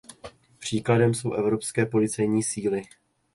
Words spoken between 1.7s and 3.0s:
policejní síly.